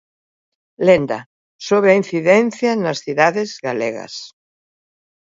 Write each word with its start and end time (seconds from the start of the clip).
Lenda: 0.85 1.19
Sobe 1.67 1.87
a 1.91 1.97
incidencia 2.01 2.71
nas 2.83 3.01
cidades 3.05 3.49
galegas. 3.67 4.13